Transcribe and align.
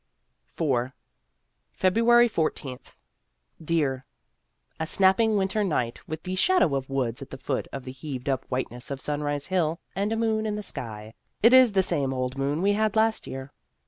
M. 0.59 0.65
252 0.65 0.95
Vassar 0.95 0.95
Studies 1.77 1.77
IV 1.77 1.79
February 1.79 2.29
i4th. 2.29 2.95
DEAR: 3.63 4.05
A 4.79 4.87
snapping 4.87 5.37
winter 5.37 5.63
night 5.63 5.99
with 6.07 6.23
the 6.23 6.33
shadow 6.33 6.73
of 6.73 6.89
woods 6.89 7.21
at 7.21 7.29
the 7.29 7.37
foot 7.37 7.67
of 7.71 7.83
the 7.83 7.91
heaved 7.91 8.27
up 8.27 8.43
whiteness 8.49 8.89
of 8.89 8.99
Sunrise 8.99 9.45
Hill, 9.45 9.79
and 9.95 10.11
a 10.11 10.15
moon 10.17 10.47
in 10.47 10.55
the 10.55 10.63
sky. 10.63 11.13
(It 11.43 11.53
is 11.53 11.73
the 11.73 11.83
same 11.83 12.15
old 12.15 12.35
moon 12.35 12.63
we 12.63 12.73
had 12.73 12.95
last 12.95 13.27
year.) 13.27 13.53